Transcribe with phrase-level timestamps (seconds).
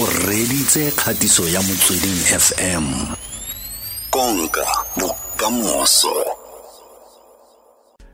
[0.00, 3.06] o reditse kgatiso ya motsweding fm
[4.10, 6.40] konka bokamoso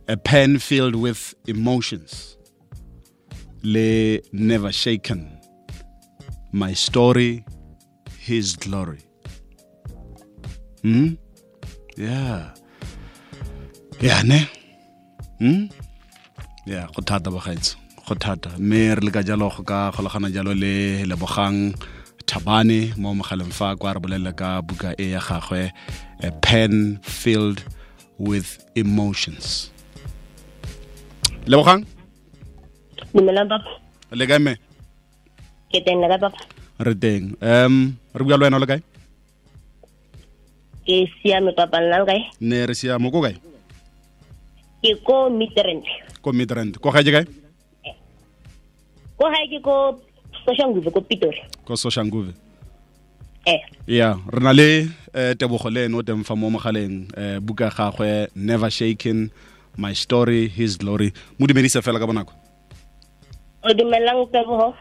[0.08, 2.36] a pen filled with emotions.
[3.62, 5.40] Le never shaken.
[6.52, 7.44] My story,
[8.18, 9.00] his glory.
[10.82, 11.14] Hmm?
[11.96, 12.54] Yeah.
[14.00, 14.48] Yeah, ne?
[15.40, 15.64] Hmm?
[16.66, 17.74] Yeah, go thata bagaetso.
[18.06, 18.50] Go thata.
[18.58, 21.74] Mme re le ka jalo go ka golagana jalo le lebogang
[22.26, 25.70] Thabane mo mogaleng fa kwa re bolelle ka buka e ya gagwe
[26.22, 27.62] a pen filled
[28.18, 29.70] with emotions.
[31.46, 31.86] lebogang?
[33.14, 34.54] Le kae me
[35.70, 36.38] ke teng le ka papa?
[36.82, 37.38] Re teng.
[37.38, 38.82] Um re bua le wena o le kae?
[40.82, 41.78] Ke siame papa.
[41.78, 42.26] Nna kae?
[42.40, 43.10] Ne re siame.
[43.10, 43.38] Ko kae?
[44.82, 45.86] Ke ko midrand.
[46.22, 46.78] Ko midrand.
[46.82, 47.45] Ko gae ke kae
[49.16, 50.00] ko gae ke ko
[50.44, 51.40] soshanguve ko pitori.
[51.64, 52.32] Ko soshanguve
[53.46, 53.60] eh.
[53.86, 57.68] Ya re na le eh, tebogo le ene o teng fa mo mogaleng eh, buka
[57.68, 59.30] ya gagwe never shaken
[59.76, 61.12] my story his glory.
[61.38, 62.32] Mo dumedise fela ka bonako?
[63.64, 64.74] O dumelang tebogo.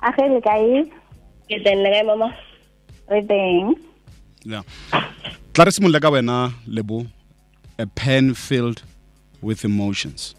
[0.00, 0.84] A ge le kae?
[1.48, 2.32] Ke teng le kae mama?
[3.10, 3.74] Re teng.
[4.44, 4.62] Ya
[5.52, 7.06] tla re simolole ka wena lebo
[7.78, 8.82] a pen filled
[9.42, 10.34] with emotions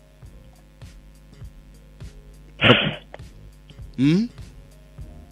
[3.98, 4.30] mm?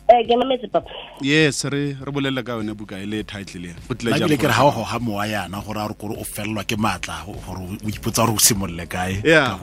[0.09, 0.89] eh ke mametse papa.
[1.21, 4.55] Yes re re bolelle ka yone buka e le title le go tlile ke re
[4.57, 7.89] ha o goga mowa yana gore a re gore o felelwa ke maatla gore o
[7.93, 9.21] ipotsa gore o simolole kae?
[9.23, 9.59] Yeah.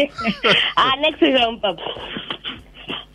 [0.76, 1.80] Ah next round papa.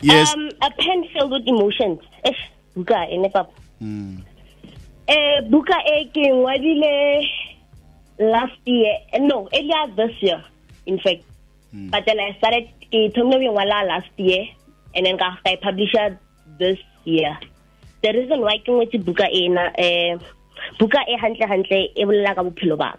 [0.02, 0.34] Yes.
[0.34, 2.00] Um a pen filled with emotions.
[2.26, 2.34] Eh
[2.74, 3.54] buka ene papa.
[3.80, 4.18] Mm.
[5.06, 6.94] eh buka e ke ngwadile
[8.18, 8.96] last year.
[9.12, 10.42] Eh, no earlier this year
[10.86, 11.22] in fact.
[11.72, 14.50] But then i started ke thomile go ngwala last year
[14.94, 16.18] and then ka publisher
[16.58, 17.36] this year.
[18.02, 20.18] The reason why ke ngwetse buka ena eh
[20.78, 22.98] buka e hantle hantle e bolela ka bophelo ba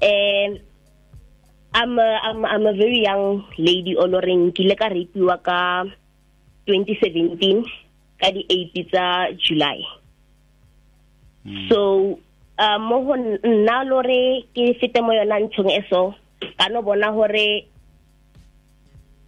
[0.00, 0.56] eh
[1.72, 5.86] I'm a, I'm, I'm a very young lady ke ile ka rapiwa ka
[6.66, 7.62] 2017
[8.18, 8.42] ka di
[8.74, 9.06] 8 tsa
[9.38, 9.78] July.
[11.70, 12.18] So
[12.58, 16.12] uh, mo go nna lore ke fete mo yona ntshong e so
[16.58, 17.70] ka no bona gore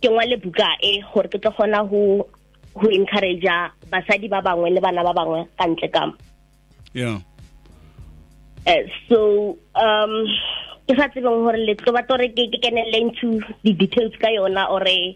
[0.03, 2.27] ke ngwale buka e gore ke tlo gona go
[2.75, 3.47] go encourage
[3.87, 6.11] basadi ba bangwe le bana ba bangwe ka ntle ka
[6.93, 7.21] yeah.
[8.67, 9.19] Uh, so
[9.75, 10.13] um
[10.87, 14.29] ke sa tsebeng gore le tlo batla gore ke ke kenelle into the details ka
[14.35, 15.15] yona ore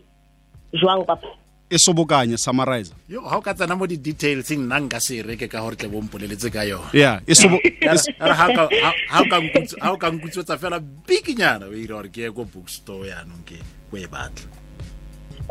[0.71, 1.27] jwang papa
[1.67, 2.95] e sobokanye summarize.
[3.11, 5.91] Yo ha o ka tsena mo di details nna nka se reke ka gore tle
[5.91, 6.95] bompoleletse ka yona.
[6.95, 7.59] Yeah e sobo
[8.23, 12.23] ha ka- ha- ka nkutse- ha ka ka tsa fela bikinyana o ira gore ke
[12.23, 13.59] ye book bookstore ya ke
[13.91, 14.66] ko e batla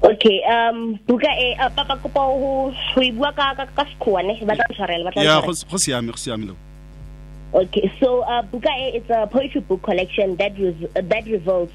[0.04, 4.40] okay um buka e uh, papa kopa go e bua ka ka ka sekgowa ne
[4.46, 6.56] ba tla ntshwarela ba tla yeah go go siame go siame lo
[7.56, 11.72] Okay, so uh, Buka A is a poetry book collection that res- uh, that reveals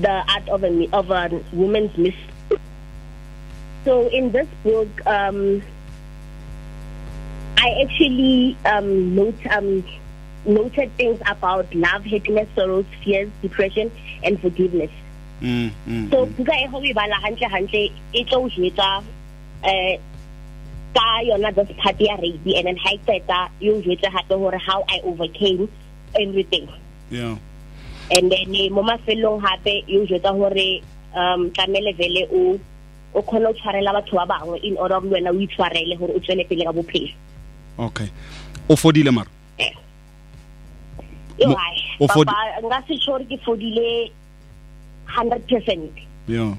[0.00, 2.58] the art of a of a woman's mystery.
[3.84, 5.62] So in this book, um,
[7.58, 9.84] I actually um, note um,
[10.46, 13.92] noted things about love, happiness, sorrows, fears, depression,
[14.24, 14.90] and forgiveness.
[15.44, 17.82] Mm, mm, So buka e go e bala hantle hantle
[18.12, 18.88] e tlo o jwetsa
[19.62, 19.98] eh
[20.94, 21.68] ka yona this
[22.00, 25.68] ya rape and then ha e qeta e o jwetsa gape gore how I overcame
[26.14, 26.68] everything
[27.10, 27.36] yeah
[28.10, 30.82] and then mo mafelong gape e o jwetsa gore
[31.14, 32.58] um tlamele vele o
[33.14, 36.20] o khona o tshwarela batho ba bangwe in order le wena o itshwarele gore o
[36.20, 37.10] tswele pele ka bophelo
[37.78, 38.08] okay
[38.68, 39.30] o fodile mara
[41.38, 44.10] yo Mo- hai o fodi- nka se sure ke fodile
[45.08, 45.90] 100%
[46.28, 46.54] yeah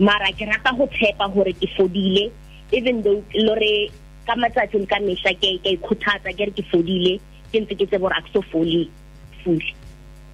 [0.00, 2.30] mara ke rata go tshepa gore ke fodile
[2.72, 3.90] even though lore
[4.26, 7.18] ka matsatsi le ka mehla ke ke ikhuthatsa ke re ke fodile
[7.52, 8.88] ke ntse ke tse gore a ke so foli
[9.42, 9.74] fully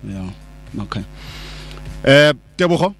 [0.05, 0.31] yeah
[0.85, 1.03] okay
[2.05, 2.95] eh tebogo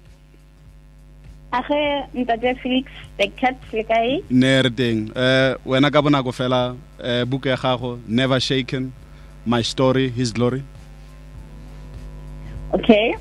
[1.51, 1.81] a ge
[2.19, 6.61] ntate felix the cat le kae ne re teng eh wena ka bonako fela
[6.99, 8.91] eh buka ya gago never shaken
[9.45, 10.63] my story his glory
[12.73, 13.15] okay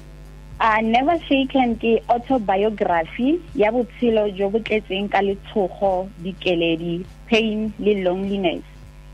[0.59, 8.01] a never shaken ke autobiography ya botshelo jo bo tletseng ka letshogo dikeledi pain le
[8.01, 8.65] loneliness.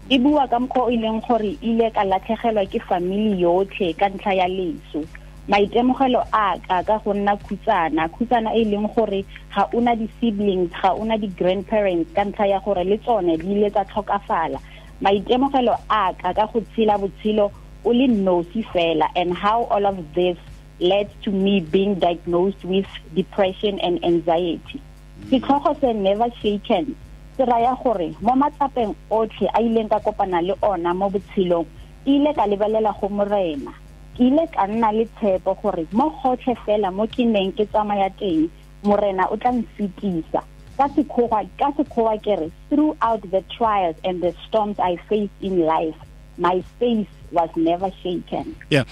[0.09, 4.07] E bua ka mokgwa o e leng gore ile ka latlhegelwa ke family yotlhe ka
[4.09, 5.03] ntlha ya leso.
[5.51, 8.07] Maitemogelo a ka ka go nna khutsana.
[8.15, 12.99] Khutsana e leng gore ga una di-siblings ga una di-grandparents ka ntlha ya gore le
[13.03, 14.63] tsone di ile tsa tlhokafala.
[15.03, 17.51] Maitemogelo a ka ka go tshela botshelo
[17.83, 19.11] o le nosi fela.
[19.17, 20.39] And how all of this
[20.83, 24.83] led to me being diagnosed with depression and anxiety.
[25.23, 25.41] Mm.
[25.41, 26.97] Setlhogo se never shaken.
[27.37, 31.67] Se raya gore mo matsapeng otlhe a ileng ka kopana le ona mo botshelong
[32.05, 33.73] ke ile ka lebelela go morena.
[34.17, 38.11] Ke ile ka nna le tshepo gore mo gotlhe fela mo ke neng ke tsamaya
[38.19, 38.51] teng
[38.83, 40.43] morena o tla nsetisa
[40.77, 45.63] ka sekgowa ka sekgowa ke re throughout the trials and the storms i faced in
[45.63, 45.95] life
[46.37, 48.57] my faith was never shaken.
[48.69, 48.85] Yeah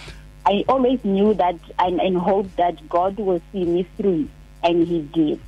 [0.51, 4.29] i always knew that and, and hoped that god will see me through
[4.63, 5.41] and he did.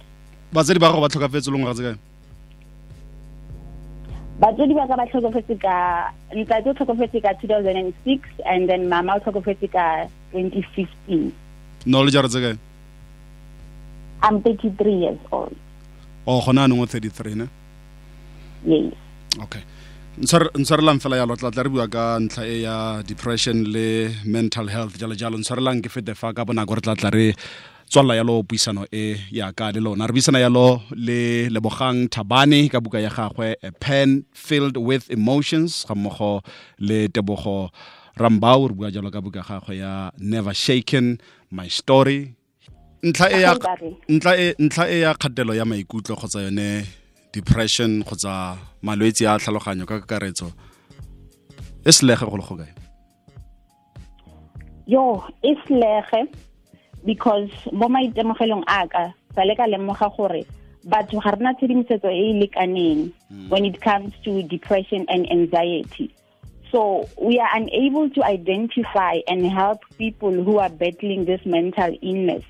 [0.52, 1.98] Batsadi ba gago ba tlhokafetse le ngwaga tse kae?
[4.40, 5.76] Batswadi ba ka ba tlhokafetse ka
[6.36, 11.32] ntate o tlhokafetse ka 2006 and then mama o tlhokafetse ka 2015
[11.86, 12.56] no le jaro tse kae?
[14.22, 15.56] I'm 33 years old.
[16.26, 17.48] O gona anong o 33 ne?
[18.64, 18.94] Yes.
[19.42, 19.62] Okay
[20.20, 24.98] ntshwarelang fela yalo tla tla re bua ka ntlha e ya depression le mental health
[25.00, 25.40] jalo jalo.
[25.40, 27.32] Ntshwarelang ke fete fa ka bonako re tla tla re
[27.88, 30.04] tswalela yalo puisano e ya ka le lona.
[30.04, 35.86] Re buisana yalo le lebogang thabane ka buka ya gagwe a pen filled with emotions
[35.88, 36.44] ga mmogo
[36.78, 37.72] le tebogo
[38.20, 38.68] rambau.
[38.68, 41.16] Re bua jalo ka buka ya gagwe ya never shaken
[41.50, 42.36] my story.
[43.02, 43.56] Ntlha e ya
[44.36, 46.84] e ntlha e ya kgatelo ya maikutlo kgotsa yone
[47.32, 50.52] depression kgotsa malwetse a tlhaloganyo ka kakaretso
[51.84, 52.72] e selege go le go kae?
[54.86, 56.28] Yo e selege
[57.04, 60.44] because mo maitemogelong a ka sa le ka lemoga gore
[60.84, 63.48] batho ga rena tshedimosetso e e lekaneng hmm.
[63.48, 66.12] when it comes to depression and anxiety.
[66.70, 72.44] So we are unable to identify and help people who are battling this mental illness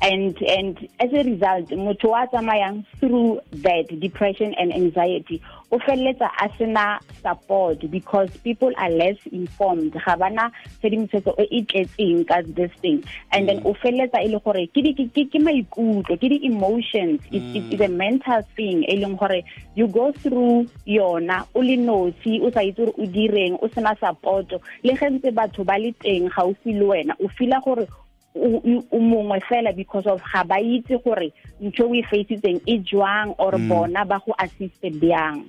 [0.00, 5.42] and and as a result motho wa tsamayang through that depression and anxiety
[5.72, 9.92] o feleletsa a sena support because people are less informed.
[9.92, 10.52] Ga bana
[10.82, 13.02] tshedimosetso e e tletseng ka this thing.
[13.32, 13.66] And then mm.
[13.66, 17.72] o feleletsa e le gore ke maikutlo ke di-emotions mm.
[17.72, 19.40] it's a mental thing e leng gore
[19.74, 23.96] you go through yona o le nosi o sa itse gore o direng o sena
[23.96, 24.52] support
[24.84, 27.88] le ge ntse batho ba le teng gaufi le wena o fila gore
[28.34, 33.34] o mongwe fela because of ga ba itse gore ntho o e faisitseng e jwang
[33.38, 35.44] or bona ba go assiste bjang.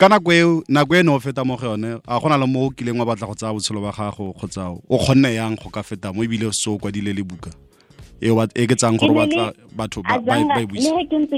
[0.00, 2.66] Ka nako eo nako e ne o feta mo go yone a gona le mo
[2.66, 5.82] o kileng wa batla go tsaya botshelo ba gago kgotsa o kgonne yang go ka
[5.82, 7.50] feta mo ebile se o kwadile le buka
[8.20, 10.16] e ke tsang gore batla batho ba
[10.60, 11.36] e buisa le ke ntse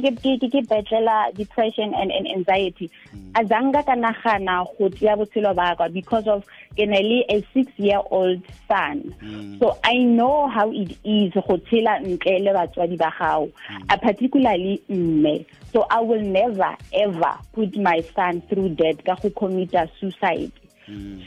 [0.51, 2.91] ke betlela depression and, and anxiety.
[3.11, 3.31] Hmm.
[3.37, 6.43] A zanga ka nagana go tseya botshelo ba ka because of
[6.77, 9.59] ke na le a six year old son hmm.
[9.59, 13.83] so i know how it is go tshela ntle le batswadi ba gago hmm.
[13.89, 15.47] a particularly mme.
[15.73, 19.71] So i will never ever put my son through that ka go commit
[20.01, 20.53] suicide.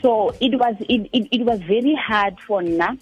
[0.02, 2.96] So it was it, it, it was very hard for nna uh,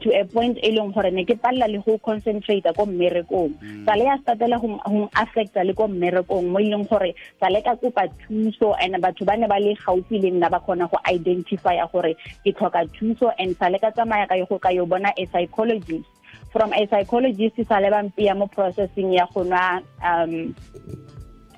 [0.00, 3.54] to a point e leng gore ne ke palela le go concentrate ko mmerekong.
[3.86, 4.78] Sa le ya startela go
[5.14, 9.24] affecta le ko mmerekong mo e leng gore sa le ka kopa thuso and batho
[9.24, 12.14] ba ne ba le gaufi le nna ba kgona go identifya gore
[12.44, 16.08] ke tlhoka thuso and sa le ka tsamaya ka go ka yo bona a psychologist.
[16.52, 20.54] From a psychologist sa le bampia mo processing ya go nwa um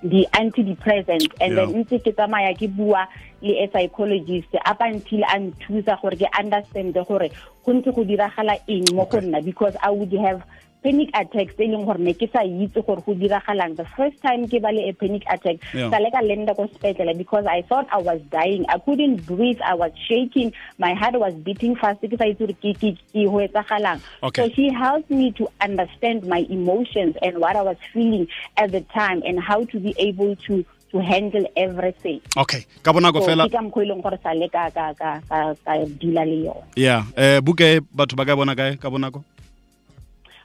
[0.03, 3.05] di-antidepressant and then ntse ke tsamaya ke bua
[3.45, 7.29] le a psychologist up until a nthusa gore ke understand gore
[7.65, 10.41] go ntse go diragala eng mo go nna because i would have
[10.83, 13.77] panic attacks e leng gore ne ke sa itse gore go diragalang.
[13.77, 17.17] The first time ke ba le a panic attack sa le ka lenda ko sepetlele
[17.17, 18.65] because i thought i was dying.
[18.69, 22.57] I couldn't breathe i was shaking my heart was beating fast ke sa itse gore
[22.59, 24.01] ke ke ho etsagalang.
[24.35, 28.81] So she helped me to understand my emotions and what i was feeling at the
[28.93, 32.21] time and how to be able to to handle everything.
[32.37, 32.67] Okay.
[32.83, 36.51] Ka bonako fela ke mokgwa ileng gore sa le ka ka ka ka dila le
[36.51, 37.07] yone yeah.
[37.17, 38.75] Eh buke batho ba ka bona kae?
[38.75, 39.23] Ka bonako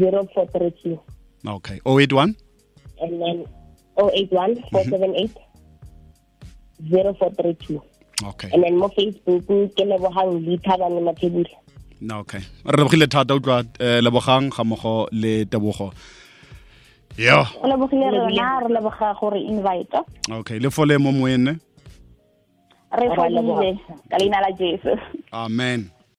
[0.01, 0.97] 0432
[1.57, 2.33] okay 081
[3.01, 3.37] and then
[3.97, 5.37] 081 478
[6.89, 7.81] 0432
[8.25, 8.49] okay.
[8.53, 11.55] And then mo facebook ke lebogang leithabane mathebula
[12.01, 12.39] na okay.
[12.65, 15.93] Re lebogile thata utlwa eh, lebogang ga mmogo le tebogo.
[17.17, 17.45] Yo.
[17.61, 19.99] O lebogile rona re leboga gore invite.
[20.31, 21.59] Okay le fole mo moene.
[22.91, 24.95] Re fodile ka leina la jesu.
[25.33, 25.98] Amen